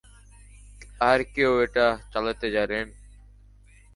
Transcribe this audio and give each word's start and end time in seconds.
আর 1.01 1.19
কেউ 1.33 1.51
এটা 1.59 1.85
চালাতে 2.13 2.47
জানেন? 2.51 2.85